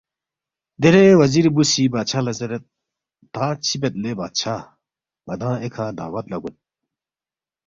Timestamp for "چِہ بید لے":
3.65-4.11